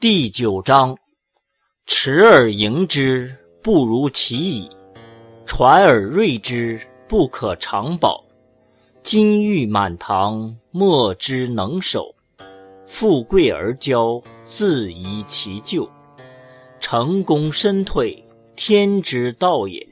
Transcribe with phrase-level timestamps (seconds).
[0.00, 0.96] 第九章：
[1.84, 4.70] 持而盈之，不如其已；
[5.44, 8.24] 传而锐之，不可长保。
[9.02, 12.14] 金玉满堂，莫之能守；
[12.86, 15.90] 富贵而骄，自遗其咎。
[16.78, 18.24] 成功身退，
[18.54, 19.84] 天之道也。